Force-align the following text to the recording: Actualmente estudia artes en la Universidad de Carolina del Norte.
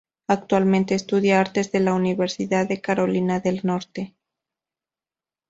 Actualmente 0.27 0.95
estudia 0.95 1.39
artes 1.39 1.71
en 1.75 1.85
la 1.85 1.93
Universidad 1.93 2.67
de 2.67 2.81
Carolina 2.81 3.39
del 3.39 3.59
Norte. 3.61 4.15